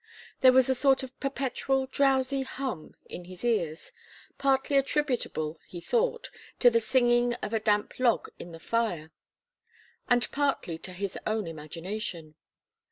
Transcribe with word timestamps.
There 0.39 0.51
was 0.51 0.67
a 0.67 0.73
sort 0.73 1.03
of 1.03 1.19
perpetual 1.19 1.85
drowsy 1.85 2.41
hum 2.41 2.95
in 3.05 3.25
his 3.25 3.45
ears, 3.45 3.91
partly 4.39 4.75
attributable, 4.75 5.59
he 5.67 5.79
thought, 5.79 6.31
to 6.57 6.71
the 6.71 6.79
singing 6.79 7.35
of 7.35 7.53
a 7.53 7.59
damp 7.59 7.99
log 7.99 8.27
in 8.39 8.51
the 8.51 8.59
fire, 8.59 9.11
and 10.09 10.27
partly 10.31 10.79
to 10.79 10.93
his 10.93 11.19
own 11.27 11.45
imagination. 11.45 12.33